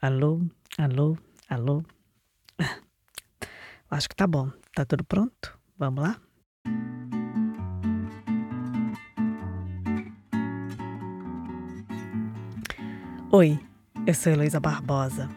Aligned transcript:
Alô, 0.00 0.40
alô, 0.78 1.18
alô. 1.48 1.82
Acho 3.90 4.08
que 4.08 4.14
tá 4.14 4.28
bom. 4.28 4.48
Tá 4.72 4.84
tudo 4.84 5.02
pronto? 5.02 5.58
Vamos 5.76 6.04
lá? 6.04 6.20
Oi, 13.32 13.58
eu 14.06 14.14
sou 14.14 14.32
Heloísa 14.32 14.60
Barbosa 14.60 15.28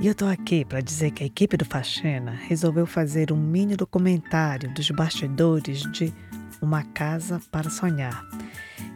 e 0.00 0.06
eu 0.06 0.14
tô 0.14 0.24
aqui 0.24 0.64
para 0.64 0.80
dizer 0.80 1.10
que 1.10 1.22
a 1.22 1.26
equipe 1.26 1.58
do 1.58 1.66
Faxina 1.66 2.30
resolveu 2.30 2.86
fazer 2.86 3.30
um 3.30 3.36
mini 3.36 3.76
documentário 3.76 4.72
dos 4.72 4.90
bastidores 4.90 5.82
de 5.92 6.14
Uma 6.62 6.82
Casa 6.82 7.42
para 7.50 7.68
Sonhar 7.68 8.26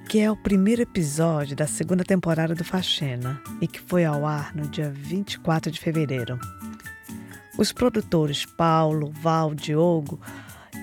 que 0.09 0.21
é 0.21 0.31
o 0.31 0.37
primeiro 0.37 0.83
episódio 0.83 1.57
da 1.57 1.67
segunda 1.67 2.05
temporada 2.05 2.55
do 2.55 2.65
Faxina 2.65 3.41
e 3.61 3.67
que 3.67 3.81
foi 3.81 4.05
ao 4.05 4.25
ar 4.25 4.55
no 4.55 4.69
dia 4.69 4.89
24 4.89 5.71
de 5.71 5.81
fevereiro. 5.81 6.39
Os 7.59 7.73
produtores 7.73 8.45
Paulo, 8.45 9.13
Val, 9.21 9.53
Diogo, 9.55 10.21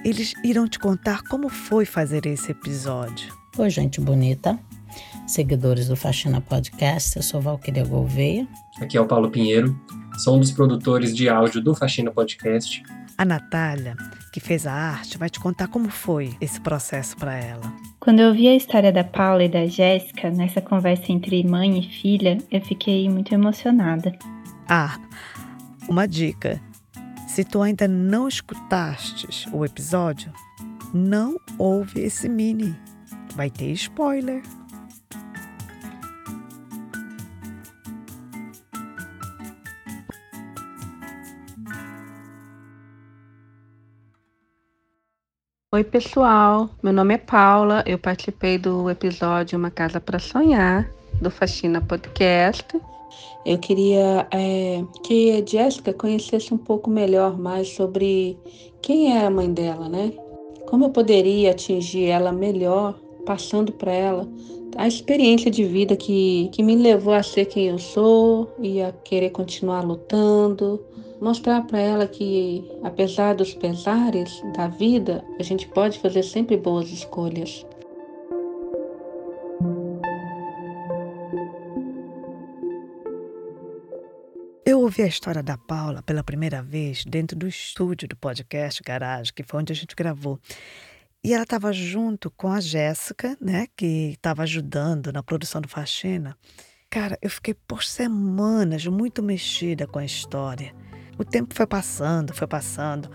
eles 0.03 0.34
irão 0.43 0.67
te 0.67 0.77
contar 0.77 1.23
como 1.23 1.48
foi 1.48 1.85
fazer 1.85 2.25
esse 2.25 2.51
episódio. 2.51 3.34
Oi, 3.57 3.70
gente 3.70 4.01
bonita, 4.01 4.59
seguidores 5.26 5.87
do 5.87 5.95
Faxina 5.95 6.41
Podcast, 6.41 7.15
eu 7.15 7.23
sou 7.23 7.40
Valquíria 7.40 7.85
Gouveia. 7.85 8.45
Aqui 8.81 8.98
é 8.98 9.01
o 9.01 9.05
Paulo 9.05 9.31
Pinheiro, 9.31 9.79
sou 10.17 10.35
um 10.35 10.40
dos 10.40 10.51
produtores 10.51 11.15
de 11.15 11.29
áudio 11.29 11.62
do 11.62 11.73
Faxina 11.73 12.12
Podcast. 12.12 12.84
A 13.17 13.23
Natália, 13.23 13.95
que 14.31 14.40
fez 14.40 14.66
a 14.66 14.73
arte, 14.73 15.17
vai 15.17 15.30
te 15.30 15.40
contar 15.40 15.67
como 15.67 15.90
foi 15.90 16.35
esse 16.41 16.59
processo 16.59 17.16
para 17.16 17.35
ela. 17.35 17.71
Quando 17.99 18.20
eu 18.20 18.34
vi 18.34 18.48
a 18.48 18.55
história 18.55 18.91
da 18.91 19.04
Paula 19.04 19.44
e 19.44 19.49
da 19.49 19.66
Jéssica 19.67 20.31
nessa 20.31 20.62
conversa 20.62 21.12
entre 21.12 21.44
mãe 21.44 21.80
e 21.80 21.84
filha, 21.84 22.38
eu 22.52 22.59
fiquei 22.62 23.07
muito 23.07 23.34
emocionada. 23.34 24.13
Ah, 24.68 24.98
uma 25.88 26.07
dica. 26.07 26.59
Se 27.27 27.43
tu 27.43 27.62
ainda 27.62 27.87
não 27.87 28.27
escutastes 28.27 29.46
o 29.54 29.63
episódio, 29.63 30.32
não 30.93 31.37
ouve 31.57 32.02
esse 32.02 32.27
mini. 32.27 32.76
Vai 33.35 33.49
ter 33.49 33.71
spoiler. 33.71 34.41
Oi, 45.74 45.84
pessoal. 45.84 46.70
Meu 46.84 46.93
nome 46.93 47.16
é 47.16 47.18
Paula. 47.18 47.84
Eu 47.88 47.98
participei 47.98 48.60
do 48.60 48.91
episódio 48.91 49.57
Uma 49.57 49.71
Casa 49.71 49.99
para 49.99 50.20
Sonhar, 50.20 50.88
do 51.20 51.32
Faxina 51.32 51.82
Podcast. 51.82 52.80
Eu 53.43 53.57
queria 53.57 54.27
é, 54.30 54.84
que 55.04 55.32
a 55.32 55.43
Jéssica 55.43 55.91
conhecesse 55.91 56.54
um 56.54 56.60
pouco 56.60 56.91
melhor 56.91 57.40
mais 57.40 57.70
sobre 57.70 58.38
quem 58.84 59.18
é 59.18 59.26
a 59.26 59.32
mãe 59.32 59.52
dela, 59.52 59.90
né? 59.90 60.13
Como 60.68 60.85
eu 60.85 60.90
poderia 60.91 61.49
atingir 61.49 62.05
ela 62.05 62.32
melhor, 62.32 62.93
passando 63.26 63.71
para 63.71 63.91
ela 63.91 64.28
a 64.78 64.88
experiência 64.88 65.50
de 65.50 65.63
vida 65.63 65.96
que, 65.96 66.52
que 66.53 66.62
me 66.62 66.75
levou 66.75 67.16
a 67.16 67.24
ser 67.24 67.46
quem 67.46 67.69
eu 67.69 67.80
sou 67.80 68.56
e 68.59 68.80
a 68.80 68.91
querer 68.91 69.31
continuar 69.31 69.84
lutando, 69.84 70.80
mostrar 71.24 71.62
para 71.66 71.79
ela 71.79 72.06
que, 72.06 72.69
apesar 72.84 73.34
dos 73.34 73.53
pesares 73.53 74.44
da 74.53 74.68
vida, 74.68 75.24
a 75.40 75.44
gente 75.44 75.68
pode 75.69 75.97
fazer 76.00 76.22
sempre 76.22 76.57
boas 76.57 76.90
escolhas. 76.91 77.66
Eu 84.66 84.81
ouvi 84.81 85.02
a 85.02 85.07
história 85.07 85.41
da 85.41 85.57
Paula 85.57 86.02
pela 86.03 86.24
primeira 86.24 86.62
vez 86.62 87.06
dentro 87.06 87.38
do 87.38 87.47
estúdio 87.47 88.08
do 88.08 88.18
podcast 88.18 88.84
Garage, 88.84 89.31
que 89.31 89.44
foi 89.44 89.62
onde 89.62 89.72
a 89.72 89.75
gente 89.75 89.96
gravou. 89.96 90.38
E 91.24 91.34
ela 91.34 91.44
estava 91.44 91.72
junto 91.72 92.30
com 92.31 92.50
a 92.50 92.59
Jéssica, 92.59 93.38
né, 93.40 93.68
que 93.78 94.12
estava 94.12 94.44
ajudando 94.44 95.14
na 95.14 95.24
produção 95.24 95.62
do 95.62 95.70
Faxina. 95.70 96.38
Cara, 96.90 97.18
eu 97.22 97.30
fiquei 97.30 97.53
por 97.53 97.81
semanas 97.81 98.86
muito 98.86 99.24
mexida 99.24 99.88
com 99.88 100.00
a 100.00 100.06
história. 100.06 100.76
O 101.18 101.24
tempo 101.24 101.53
foi 101.53 101.68
passando, 101.68 102.34
foi 102.34 102.47
passando. 102.47 103.09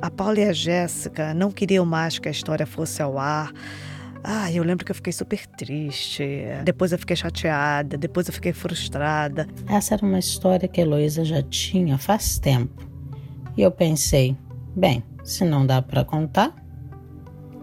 A 0.00 0.10
Paula 0.10 0.40
e 0.40 0.44
a 0.44 0.52
Jéssica 0.52 1.32
não 1.32 1.50
queriam 1.50 1.86
mais 1.86 2.18
que 2.18 2.28
a 2.28 2.30
história 2.30 2.66
fosse 2.66 3.00
ao 3.00 3.18
ar. 3.18 3.52
Ah, 4.22 4.50
eu 4.50 4.64
lembro 4.64 4.84
que 4.84 4.90
eu 4.90 4.94
fiquei 4.96 5.12
super 5.12 5.46
triste. 5.46 6.24
Depois 6.64 6.90
eu 6.92 6.98
fiquei 6.98 7.14
chateada, 7.14 7.96
depois 7.96 8.26
eu 8.26 8.34
fiquei 8.34 8.52
frustrada. 8.52 9.46
Essa 9.68 9.94
era 9.94 10.04
uma 10.04 10.18
história 10.18 10.68
que 10.68 10.80
a 10.80 10.84
Heloísa 10.84 11.24
já 11.24 11.42
tinha 11.42 11.96
faz 11.96 12.38
tempo. 12.38 12.84
E 13.56 13.62
eu 13.62 13.70
pensei, 13.70 14.36
bem, 14.74 15.02
se 15.24 15.44
não 15.44 15.64
dá 15.64 15.80
para 15.80 16.04
contar, 16.04 16.54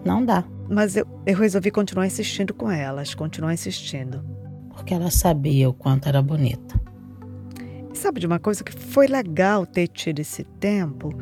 não 0.05 0.25
dá. 0.25 0.43
Mas 0.69 0.95
eu, 0.95 1.05
eu 1.25 1.37
resolvi 1.37 1.69
continuar 1.69 2.07
insistindo 2.07 2.53
com 2.53 2.71
elas, 2.71 3.13
continuar 3.13 3.53
insistindo. 3.53 4.23
Porque 4.69 4.93
ela 4.93 5.11
sabia 5.11 5.69
o 5.69 5.73
quanto 5.73 6.07
era 6.07 6.21
bonita. 6.21 6.79
Sabe 8.03 8.19
de 8.19 8.27
uma 8.27 8.37
coisa 8.37 8.65
que 8.65 8.73
foi 8.73 9.07
legal 9.07 9.65
ter 9.65 9.87
tido 9.87 10.19
esse 10.19 10.43
tempo? 10.43 11.17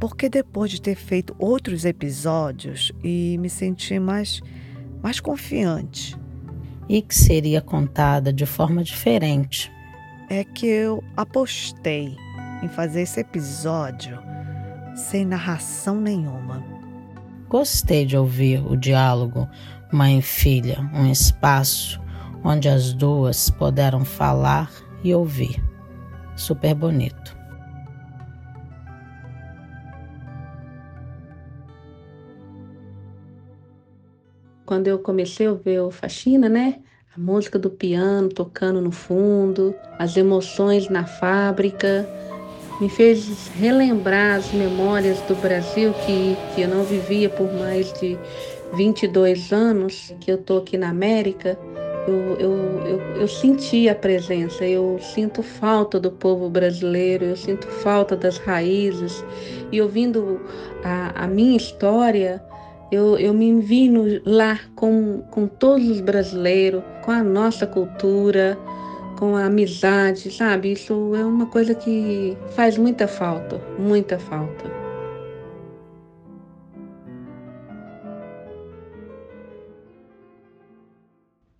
Porque 0.00 0.28
depois 0.28 0.72
de 0.72 0.82
ter 0.82 0.96
feito 0.96 1.36
outros 1.38 1.84
episódios 1.84 2.90
e 3.00 3.38
me 3.38 3.48
senti 3.48 3.96
mais, 4.00 4.42
mais 5.00 5.20
confiante. 5.20 6.18
E 6.88 7.00
que 7.00 7.14
seria 7.14 7.60
contada 7.60 8.32
de 8.32 8.44
forma 8.44 8.82
diferente. 8.82 9.70
É 10.28 10.42
que 10.42 10.66
eu 10.66 11.00
apostei 11.16 12.16
em 12.60 12.66
fazer 12.70 13.02
esse 13.02 13.20
episódio 13.20 14.18
sem 14.96 15.24
narração 15.24 16.00
nenhuma. 16.00 16.60
Gostei 17.48 18.04
de 18.04 18.16
ouvir 18.16 18.66
o 18.66 18.76
diálogo 18.76 19.48
mãe 19.92 20.18
e 20.18 20.22
filha, 20.22 20.80
um 20.92 21.08
espaço 21.08 22.00
onde 22.42 22.68
as 22.68 22.92
duas 22.92 23.48
puderam 23.48 24.04
falar 24.04 24.72
e 25.04 25.14
ouvir 25.14 25.64
super 26.36 26.74
bonito. 26.74 27.36
Quando 34.64 34.88
eu 34.88 34.98
comecei 34.98 35.46
a 35.46 35.52
ver 35.52 35.80
o 35.80 35.90
Faxina, 35.90 36.48
né? 36.48 36.80
A 37.16 37.18
música 37.18 37.58
do 37.58 37.70
piano 37.70 38.28
tocando 38.28 38.80
no 38.80 38.90
fundo, 38.90 39.74
as 39.98 40.16
emoções 40.16 40.88
na 40.88 41.04
fábrica, 41.06 42.06
me 42.80 42.90
fez 42.90 43.48
relembrar 43.54 44.36
as 44.36 44.52
memórias 44.52 45.18
do 45.22 45.34
Brasil 45.36 45.94
que, 46.04 46.36
que 46.54 46.62
eu 46.62 46.68
não 46.68 46.82
vivia 46.82 47.30
por 47.30 47.50
mais 47.54 47.92
de 47.94 48.18
22 48.74 49.52
anos, 49.52 50.14
que 50.20 50.30
eu 50.30 50.36
tô 50.36 50.58
aqui 50.58 50.76
na 50.76 50.90
América 50.90 51.58
eu, 52.06 52.36
eu, 52.38 52.86
eu, 52.86 53.00
eu 53.20 53.28
senti 53.28 53.88
a 53.88 53.94
presença, 53.94 54.64
eu 54.64 54.98
sinto 55.00 55.42
falta 55.42 55.98
do 55.98 56.10
povo 56.10 56.48
brasileiro, 56.48 57.24
eu 57.24 57.36
sinto 57.36 57.66
falta 57.66 58.16
das 58.16 58.38
raízes. 58.38 59.24
E 59.72 59.80
ouvindo 59.80 60.40
a, 60.84 61.24
a 61.24 61.26
minha 61.26 61.56
história, 61.56 62.42
eu, 62.92 63.18
eu 63.18 63.34
me 63.34 63.60
vi 63.60 63.88
no, 63.88 64.04
lá 64.24 64.58
com, 64.74 65.22
com 65.30 65.46
todos 65.46 65.88
os 65.88 66.00
brasileiros, 66.00 66.82
com 67.04 67.10
a 67.10 67.22
nossa 67.22 67.66
cultura, 67.66 68.56
com 69.18 69.34
a 69.34 69.46
amizade, 69.46 70.30
sabe? 70.30 70.72
Isso 70.72 71.12
é 71.14 71.24
uma 71.24 71.46
coisa 71.46 71.74
que 71.74 72.36
faz 72.50 72.78
muita 72.78 73.08
falta, 73.08 73.60
muita 73.78 74.18
falta. 74.18 74.85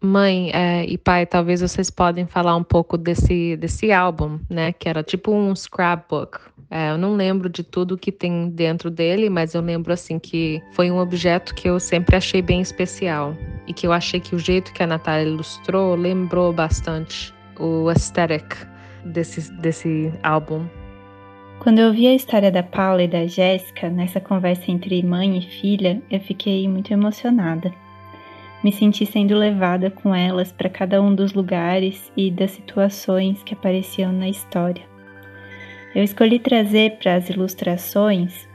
Mãe 0.06 0.50
é, 0.54 0.84
e 0.84 0.96
pai, 0.96 1.26
talvez 1.26 1.60
vocês 1.60 1.90
podem 1.90 2.26
falar 2.26 2.54
um 2.54 2.62
pouco 2.62 2.96
desse, 2.96 3.56
desse 3.56 3.90
álbum, 3.90 4.38
né? 4.48 4.72
Que 4.72 4.88
era 4.88 5.02
tipo 5.02 5.32
um 5.32 5.54
scrapbook. 5.54 6.38
É, 6.70 6.90
eu 6.90 6.98
não 6.98 7.16
lembro 7.16 7.48
de 7.48 7.64
tudo 7.64 7.98
que 7.98 8.12
tem 8.12 8.48
dentro 8.48 8.88
dele, 8.88 9.28
mas 9.28 9.54
eu 9.54 9.60
lembro 9.60 9.92
assim 9.92 10.18
que 10.18 10.62
foi 10.72 10.90
um 10.90 10.98
objeto 10.98 11.54
que 11.54 11.68
eu 11.68 11.80
sempre 11.80 12.14
achei 12.14 12.40
bem 12.40 12.60
especial 12.60 13.34
e 13.66 13.72
que 13.72 13.86
eu 13.86 13.92
achei 13.92 14.20
que 14.20 14.34
o 14.34 14.38
jeito 14.38 14.72
que 14.72 14.82
a 14.82 14.86
Natália 14.86 15.28
ilustrou 15.28 15.96
lembrou 15.96 16.52
bastante 16.52 17.34
o 17.58 17.88
aesthetic 17.88 18.56
desse, 19.04 19.52
desse 19.54 20.12
álbum. 20.22 20.66
Quando 21.58 21.80
eu 21.80 21.92
vi 21.92 22.06
a 22.06 22.14
história 22.14 22.52
da 22.52 22.62
Paula 22.62 23.02
e 23.02 23.08
da 23.08 23.26
Jéssica 23.26 23.88
nessa 23.88 24.20
conversa 24.20 24.70
entre 24.70 25.02
mãe 25.02 25.36
e 25.38 25.42
filha, 25.42 26.00
eu 26.08 26.20
fiquei 26.20 26.68
muito 26.68 26.92
emocionada. 26.92 27.72
Me 28.66 28.72
senti 28.72 29.06
sendo 29.06 29.36
levada 29.36 29.92
com 29.92 30.12
elas 30.12 30.50
para 30.50 30.68
cada 30.68 31.00
um 31.00 31.14
dos 31.14 31.32
lugares 31.32 32.10
e 32.16 32.32
das 32.32 32.50
situações 32.50 33.40
que 33.44 33.54
apareciam 33.54 34.10
na 34.10 34.28
história. 34.28 34.82
Eu 35.94 36.02
escolhi 36.02 36.40
trazer 36.40 36.98
para 36.98 37.14
as 37.14 37.30
ilustrações 37.30 38.48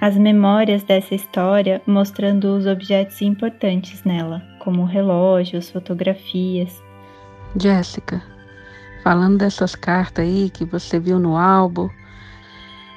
as 0.00 0.16
memórias 0.16 0.84
dessa 0.84 1.12
história, 1.12 1.82
mostrando 1.84 2.56
os 2.56 2.66
objetos 2.66 3.20
importantes 3.20 4.04
nela, 4.04 4.44
como 4.60 4.84
relógios, 4.84 5.70
fotografias. 5.70 6.80
Jéssica, 7.60 8.22
falando 9.02 9.38
dessas 9.38 9.74
cartas 9.74 10.24
aí 10.24 10.50
que 10.50 10.64
você 10.64 11.00
viu 11.00 11.18
no 11.18 11.36
álbum. 11.36 11.90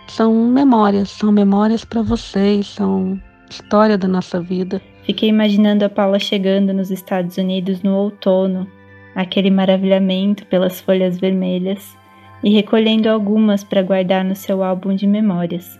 São 0.07 0.31
memórias, 0.45 1.09
são 1.09 1.31
memórias 1.31 1.83
para 1.83 2.03
vocês, 2.03 2.67
são 2.67 3.19
história 3.49 3.97
da 3.97 4.07
nossa 4.07 4.39
vida. 4.39 4.79
Fiquei 5.03 5.29
imaginando 5.29 5.83
a 5.83 5.89
Paula 5.89 6.19
chegando 6.19 6.73
nos 6.73 6.91
Estados 6.91 7.37
Unidos 7.37 7.81
no 7.81 7.95
outono, 7.95 8.67
aquele 9.15 9.49
maravilhamento 9.49 10.45
pelas 10.45 10.79
folhas 10.79 11.17
vermelhas, 11.17 11.97
e 12.43 12.49
recolhendo 12.51 13.09
algumas 13.09 13.63
para 13.63 13.81
guardar 13.81 14.23
no 14.23 14.35
seu 14.35 14.63
álbum 14.63 14.95
de 14.95 15.07
memórias. 15.07 15.79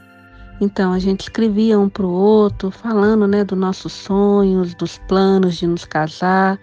Então 0.60 0.94
a 0.94 1.00
gente 1.00 1.22
escrevia 1.22 1.80
um 1.80 1.90
para 1.90 2.06
o 2.06 2.12
outro, 2.12 2.70
falando 2.70 3.28
né, 3.28 3.44
dos 3.44 3.58
nossos 3.58 3.94
sonhos, 3.94 4.76
dos 4.76 4.98
planos 5.08 5.58
de 5.58 5.66
nos 5.66 5.86
casar, 5.86 6.60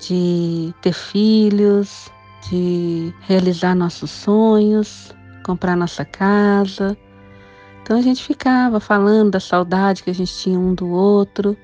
de 0.00 0.74
ter 0.80 0.92
filhos, 0.92 2.10
de 2.50 3.12
realizar 3.22 3.74
nossos 3.74 4.10
sonhos, 4.10 5.14
comprar 5.44 5.76
nossa 5.76 6.04
casa. 6.04 6.96
Então 7.82 7.96
a 7.98 8.02
gente 8.02 8.24
ficava 8.24 8.80
falando 8.80 9.32
da 9.32 9.40
saudade 9.40 10.02
que 10.02 10.10
a 10.10 10.14
gente 10.14 10.34
tinha 10.36 10.58
um 10.58 10.74
do 10.74 10.88
outro 10.90 11.56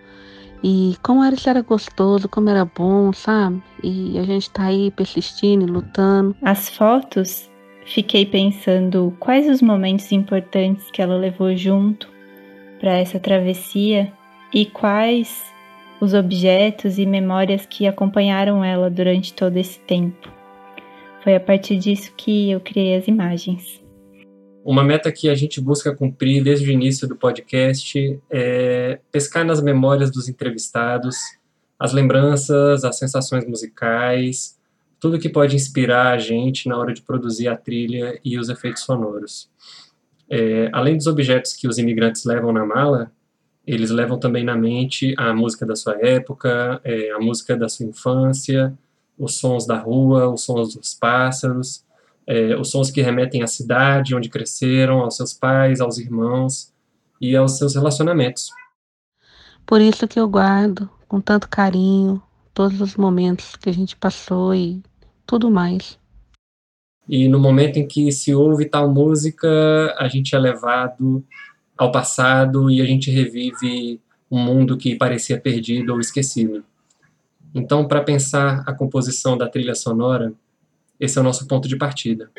e 0.62 0.96
como 1.02 1.22
era, 1.22 1.34
isso 1.34 1.48
era 1.48 1.62
gostoso, 1.62 2.28
como 2.28 2.48
era 2.48 2.64
bom, 2.64 3.12
sabe? 3.12 3.62
E 3.82 4.18
a 4.18 4.22
gente 4.22 4.50
tá 4.50 4.64
aí 4.64 4.90
persistindo, 4.90 5.66
lutando. 5.66 6.36
As 6.42 6.68
fotos, 6.68 7.50
fiquei 7.84 8.26
pensando 8.26 9.14
quais 9.20 9.48
os 9.48 9.62
momentos 9.62 10.10
importantes 10.12 10.90
que 10.90 11.00
ela 11.00 11.16
levou 11.16 11.54
junto 11.56 12.08
para 12.80 12.92
essa 12.92 13.18
travessia 13.18 14.12
e 14.52 14.66
quais 14.66 15.44
os 16.00 16.14
objetos 16.14 16.98
e 16.98 17.06
memórias 17.06 17.64
que 17.66 17.86
acompanharam 17.86 18.62
ela 18.64 18.90
durante 18.90 19.32
todo 19.32 19.56
esse 19.56 19.78
tempo. 19.80 20.30
Foi 21.22 21.34
a 21.34 21.40
partir 21.40 21.76
disso 21.76 22.12
que 22.16 22.50
eu 22.50 22.60
criei 22.60 22.96
as 22.96 23.08
imagens. 23.08 23.85
Uma 24.66 24.82
meta 24.82 25.12
que 25.12 25.28
a 25.28 25.34
gente 25.36 25.60
busca 25.60 25.94
cumprir 25.94 26.42
desde 26.42 26.68
o 26.68 26.72
início 26.72 27.06
do 27.06 27.14
podcast 27.14 28.20
é 28.28 28.98
pescar 29.12 29.44
nas 29.44 29.62
memórias 29.62 30.10
dos 30.10 30.28
entrevistados 30.28 31.16
as 31.78 31.92
lembranças, 31.92 32.82
as 32.82 32.98
sensações 32.98 33.46
musicais, 33.46 34.58
tudo 34.98 35.20
que 35.20 35.28
pode 35.28 35.54
inspirar 35.54 36.14
a 36.14 36.18
gente 36.18 36.68
na 36.68 36.76
hora 36.76 36.92
de 36.92 37.00
produzir 37.00 37.46
a 37.46 37.56
trilha 37.56 38.18
e 38.24 38.36
os 38.36 38.48
efeitos 38.48 38.82
sonoros. 38.82 39.48
É, 40.28 40.68
além 40.72 40.96
dos 40.96 41.06
objetos 41.06 41.52
que 41.52 41.68
os 41.68 41.78
imigrantes 41.78 42.24
levam 42.24 42.52
na 42.52 42.66
mala, 42.66 43.12
eles 43.64 43.90
levam 43.92 44.18
também 44.18 44.42
na 44.42 44.56
mente 44.56 45.14
a 45.16 45.32
música 45.32 45.64
da 45.64 45.76
sua 45.76 45.96
época, 46.04 46.80
é, 46.82 47.12
a 47.12 47.20
música 47.20 47.56
da 47.56 47.68
sua 47.68 47.86
infância, 47.86 48.76
os 49.16 49.36
sons 49.36 49.64
da 49.64 49.78
rua, 49.78 50.28
os 50.28 50.42
sons 50.42 50.74
dos 50.74 50.92
pássaros, 50.92 51.85
é, 52.26 52.56
os 52.56 52.70
sons 52.70 52.90
que 52.90 53.00
remetem 53.00 53.42
à 53.42 53.46
cidade 53.46 54.14
onde 54.14 54.28
cresceram, 54.28 55.00
aos 55.00 55.16
seus 55.16 55.32
pais, 55.32 55.80
aos 55.80 55.98
irmãos 55.98 56.72
e 57.20 57.36
aos 57.36 57.58
seus 57.58 57.74
relacionamentos. 57.74 58.50
Por 59.64 59.80
isso 59.80 60.06
que 60.06 60.18
eu 60.18 60.28
guardo 60.28 60.88
com 61.08 61.20
tanto 61.20 61.48
carinho 61.48 62.22
todos 62.52 62.80
os 62.80 62.96
momentos 62.96 63.54
que 63.56 63.68
a 63.68 63.72
gente 63.72 63.96
passou 63.96 64.54
e 64.54 64.82
tudo 65.26 65.50
mais. 65.50 65.98
E 67.08 67.28
no 67.28 67.38
momento 67.38 67.76
em 67.76 67.86
que 67.86 68.10
se 68.10 68.34
ouve 68.34 68.64
tal 68.64 68.92
música, 68.92 69.94
a 69.98 70.08
gente 70.08 70.34
é 70.34 70.38
levado 70.38 71.24
ao 71.76 71.92
passado 71.92 72.70
e 72.70 72.80
a 72.80 72.84
gente 72.84 73.10
revive 73.10 74.00
um 74.30 74.38
mundo 74.38 74.76
que 74.76 74.96
parecia 74.96 75.38
perdido 75.38 75.92
ou 75.92 76.00
esquecido. 76.00 76.64
Então, 77.54 77.86
para 77.86 78.02
pensar 78.02 78.64
a 78.66 78.72
composição 78.72 79.36
da 79.36 79.48
trilha 79.48 79.74
sonora, 79.74 80.32
esse 80.98 81.18
é 81.18 81.20
o 81.20 81.24
nosso 81.24 81.46
ponto 81.46 81.68
de 81.68 81.76
partida. 81.76 82.30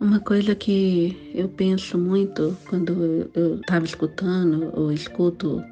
Uma 0.00 0.20
coisa 0.20 0.54
que 0.54 1.32
eu 1.34 1.48
penso 1.48 1.98
muito 1.98 2.56
quando 2.68 3.28
eu 3.34 3.56
estava 3.56 3.84
escutando 3.84 4.70
ou 4.74 4.92
escuto 4.92 5.62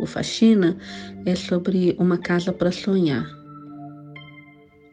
o 0.00 0.06
Faxina 0.06 0.76
é 1.24 1.34
sobre 1.34 1.94
uma 1.98 2.18
casa 2.18 2.52
para 2.52 2.72
sonhar. 2.72 3.26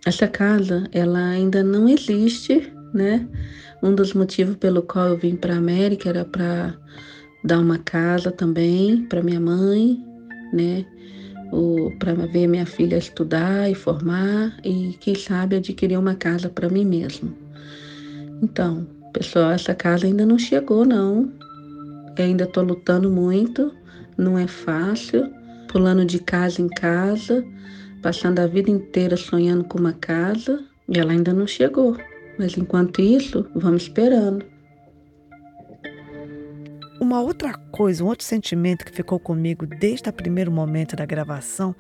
Essa 0.05 0.27
casa, 0.27 0.87
ela 0.91 1.29
ainda 1.29 1.63
não 1.63 1.89
existe, 1.89 2.71
né? 2.93 3.27
Um 3.81 3.95
dos 3.95 4.13
motivos 4.13 4.57
pelo 4.57 4.83
qual 4.83 5.07
eu 5.07 5.17
vim 5.17 5.35
para 5.35 5.55
a 5.55 5.57
América 5.57 6.09
era 6.09 6.25
para 6.25 6.75
dar 7.43 7.59
uma 7.59 7.79
casa 7.79 8.31
também 8.31 9.05
para 9.07 9.23
minha 9.23 9.39
mãe, 9.39 10.03
né? 10.53 10.85
Para 11.99 12.13
ver 12.13 12.47
minha 12.47 12.65
filha 12.65 12.97
estudar 12.97 13.69
e 13.69 13.75
formar 13.75 14.57
e, 14.63 14.95
quem 14.99 15.15
sabe, 15.15 15.57
adquirir 15.57 15.97
uma 15.97 16.15
casa 16.15 16.49
para 16.49 16.69
mim 16.69 16.85
mesmo. 16.85 17.35
Então, 18.41 18.87
pessoal, 19.11 19.51
essa 19.51 19.75
casa 19.75 20.05
ainda 20.07 20.25
não 20.25 20.39
chegou, 20.39 20.85
não. 20.85 21.31
Eu 22.17 22.25
ainda 22.25 22.43
estou 22.45 22.63
lutando 22.63 23.09
muito, 23.09 23.73
não 24.17 24.37
é 24.37 24.47
fácil, 24.47 25.29
pulando 25.67 26.05
de 26.05 26.19
casa 26.19 26.61
em 26.61 26.67
casa, 26.69 27.43
passando 28.01 28.39
a 28.39 28.47
vida 28.47 28.69
inteira 28.69 29.17
sonhando 29.17 29.63
com 29.63 29.79
uma 29.79 29.93
casa 29.93 30.63
e 30.89 30.99
ela 30.99 31.11
ainda 31.11 31.33
não 31.33 31.47
chegou. 31.47 31.97
Mas 32.37 32.57
enquanto 32.57 33.01
isso, 33.01 33.45
vamos 33.55 33.83
esperando. 33.83 34.52
Uma 37.03 37.19
outra 37.19 37.53
coisa, 37.53 38.01
um 38.01 38.07
outro 38.07 38.25
sentimento 38.25 38.85
que 38.85 38.91
ficou 38.93 39.19
comigo 39.19 39.65
desde 39.65 40.07
o 40.07 40.13
primeiro 40.13 40.49
momento 40.49 40.95
da 40.95 41.05
gravação 41.05 41.75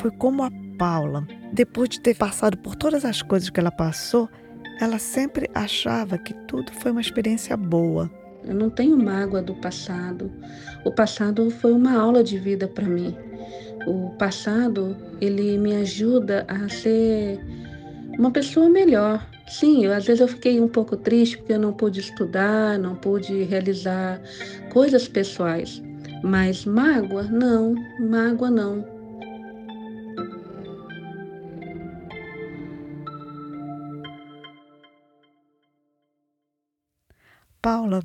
foi 0.00 0.10
como 0.10 0.42
a 0.42 0.50
Paula, 0.76 1.24
depois 1.52 1.88
de 1.88 2.00
ter 2.00 2.16
passado 2.16 2.58
por 2.58 2.74
todas 2.74 3.04
as 3.04 3.22
coisas 3.22 3.48
que 3.48 3.60
ela 3.60 3.70
passou, 3.70 4.28
ela 4.80 4.98
sempre 4.98 5.48
achava 5.54 6.18
que 6.18 6.34
tudo 6.48 6.72
foi 6.72 6.90
uma 6.90 7.00
experiência 7.00 7.56
boa. 7.56 8.10
Eu 8.42 8.52
não 8.52 8.68
tenho 8.68 8.96
mágoa 8.96 9.40
do 9.40 9.54
passado. 9.54 10.28
O 10.84 10.90
passado 10.90 11.48
foi 11.52 11.72
uma 11.72 11.96
aula 11.96 12.24
de 12.24 12.36
vida 12.36 12.66
para 12.66 12.84
mim. 12.84 13.16
O 13.86 14.10
passado, 14.18 14.96
ele 15.20 15.56
me 15.56 15.76
ajuda 15.76 16.44
a 16.48 16.68
ser 16.68 17.38
uma 18.18 18.32
pessoa 18.32 18.68
melhor, 18.68 19.24
Sim, 19.46 19.84
eu, 19.84 19.92
às 19.92 20.06
vezes 20.06 20.20
eu 20.20 20.28
fiquei 20.28 20.60
um 20.60 20.68
pouco 20.68 20.96
triste 20.96 21.38
porque 21.38 21.52
eu 21.52 21.58
não 21.58 21.72
pude 21.72 22.00
estudar, 22.00 22.78
não 22.78 22.94
pude 22.94 23.42
realizar 23.44 24.20
coisas 24.72 25.06
pessoais. 25.06 25.82
Mas 26.22 26.64
mágoa, 26.64 27.24
não, 27.24 27.74
mágoa 28.00 28.50
não. 28.50 28.84
Paula, 37.60 38.02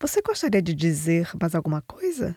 você 0.00 0.20
gostaria 0.20 0.62
de 0.62 0.74
dizer 0.74 1.30
mais 1.40 1.54
alguma 1.54 1.82
coisa? 1.82 2.36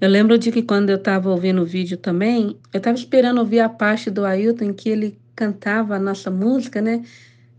Eu 0.00 0.08
lembro 0.08 0.38
de 0.38 0.52
que 0.52 0.62
quando 0.62 0.90
eu 0.90 0.96
estava 0.96 1.28
ouvindo 1.30 1.62
o 1.62 1.66
vídeo 1.66 1.96
também, 1.96 2.60
eu 2.72 2.78
estava 2.78 2.96
esperando 2.96 3.38
ouvir 3.38 3.58
a 3.58 3.68
parte 3.68 4.10
do 4.10 4.24
Ailton 4.24 4.66
em 4.66 4.72
que 4.72 4.88
ele 4.88 5.18
cantava 5.38 5.94
a 5.94 5.98
nossa 6.00 6.32
música, 6.32 6.82
né? 6.82 7.04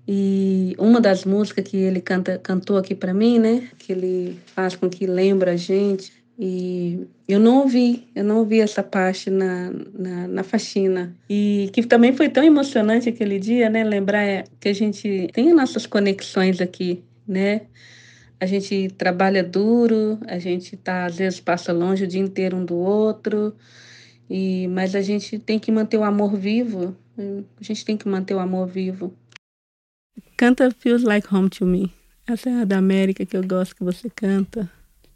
E 0.06 0.76
uma 0.78 1.00
das 1.00 1.24
músicas 1.24 1.64
que 1.64 1.78
ele 1.78 2.02
canta, 2.02 2.38
cantou 2.38 2.78
aqui 2.78 2.94
para 2.94 3.14
mim, 3.14 3.40
né? 3.40 3.70
Que 3.78 3.94
ele 3.94 4.40
faz 4.48 4.76
com 4.76 4.90
que 4.90 5.08
lembra 5.08 5.54
a 5.54 5.56
gente. 5.56 6.12
E 6.38 7.08
eu 7.28 7.40
não 7.40 7.60
ouvi, 7.60 8.08
eu 8.14 8.24
não 8.24 8.40
ouvi 8.40 8.60
essa 8.60 8.84
parte 8.84 9.30
na, 9.30 9.72
na, 9.94 10.28
na 10.28 10.44
faxina. 10.44 11.16
E 11.30 11.70
que 11.72 11.84
também 11.84 12.12
foi 12.12 12.28
tão 12.28 12.44
emocionante 12.44 13.08
aquele 13.08 13.40
dia, 13.40 13.70
né? 13.70 13.84
Lembrar 13.84 14.24
é, 14.24 14.44
que 14.60 14.68
a 14.68 14.74
gente 14.74 15.30
tem 15.32 15.54
nossas 15.54 15.86
conexões 15.86 16.60
aqui, 16.60 17.02
né? 17.28 17.62
A 18.42 18.46
gente 18.46 18.90
trabalha 18.98 19.44
duro, 19.44 20.18
a 20.28 20.40
gente 20.40 20.76
tá, 20.76 21.06
às 21.06 21.18
vezes 21.18 21.40
passa 21.40 21.72
longe 21.72 22.06
o 22.06 22.08
dia 22.08 22.22
inteiro 22.22 22.58
um 22.58 22.66
do 22.66 22.76
outro, 22.76 23.54
e 24.30 24.68
mas 24.68 24.94
a 24.96 25.02
gente 25.02 25.40
tem 25.40 25.58
que 25.58 25.72
manter 25.72 25.98
o 25.98 26.04
amor 26.04 26.38
vivo, 26.38 26.96
a 27.18 27.64
gente 27.64 27.84
tem 27.84 27.98
que 27.98 28.08
manter 28.08 28.36
o 28.36 28.40
amor 28.40 28.68
vivo. 28.68 29.14
Canta 30.38 30.70
Feels 30.72 31.04
Like 31.04 31.34
Home 31.34 31.50
to 31.50 31.66
Me. 31.66 31.92
Essa 32.28 32.50
é 32.50 32.62
a 32.62 32.66
da 32.66 32.78
América 32.78 33.26
que 33.26 33.36
eu 33.36 33.46
gosto 33.46 33.76
que 33.76 33.84
você 33.84 34.10
canta. 34.10 34.72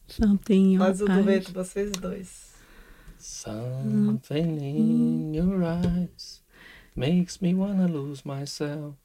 Something 0.07 0.77
Faz 0.77 1.01
o 1.01 1.05
dueto 1.05 1.53
vocês 1.53 1.91
dois. 1.91 2.53
Something 3.19 4.57
in 4.61 5.35
your 5.35 5.63
eyes 5.63 6.41
makes 6.95 7.39
me 7.39 7.53
wanna 7.53 7.87
lose 7.87 8.23
myself. 8.25 8.97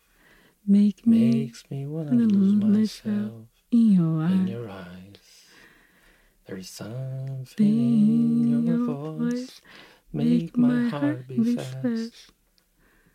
Make 0.66 1.08
me 1.08 1.30
makes 1.30 1.64
me 1.70 1.86
wanna, 1.86 2.10
wanna 2.10 2.24
lose 2.24 2.56
myself 2.56 3.46
in 3.70 3.92
your, 3.92 4.24
in 4.24 4.48
your 4.48 4.68
eyes. 4.68 5.20
There's 6.46 6.68
something 6.68 7.66
in 7.66 8.66
your 8.66 8.86
voice 8.86 9.60
make 10.12 10.56
my 10.56 10.88
heart 10.88 11.26
be 11.28 11.56
fast. 11.56 12.32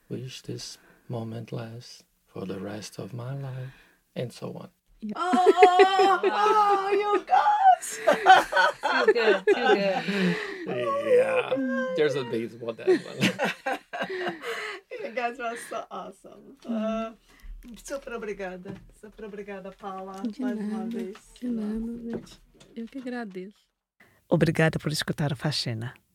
Wish 0.10 0.42
this 0.42 0.78
moment 1.10 1.52
lasts 1.52 2.04
for 2.28 2.46
the 2.46 2.60
rest 2.60 3.00
of 3.00 3.14
my 3.14 3.34
life, 3.34 3.74
and 4.16 4.32
so 4.32 4.54
on. 4.54 4.70
Oh, 5.16 6.20
oh, 6.24 6.90
you 6.92 7.26
got 7.28 7.64
Feel 7.84 9.14
good, 9.14 9.44
feel 9.54 9.76
good. 9.76 10.36
Yeah, 11.14 11.54
there's 11.96 12.16
a 12.16 12.24
base 12.24 12.54
about 12.56 12.78
that 12.78 12.88
one. 12.88 13.80
You 15.04 15.12
guys 15.12 15.38
were 15.38 15.58
so 15.70 15.84
awesome. 15.92 16.56
Ah, 16.66 17.14
super 17.84 18.14
obrigada. 18.14 18.74
Super 19.02 19.26
obrigada, 19.26 19.72
Paula, 19.72 20.14
mais 20.40 20.58
uma 20.58 20.86
vez. 20.86 21.18
De 21.40 21.48
nada, 21.50 21.98
gente. 22.10 22.42
Eu 22.76 22.88
que 22.88 23.00
agradeço. 23.00 23.58
Obrigada 24.30 24.80
por 24.80 24.92
escutar 24.92 25.34
a 25.34 25.36
faxina. 25.36 25.94